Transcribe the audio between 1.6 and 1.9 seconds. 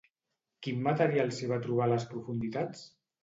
trobar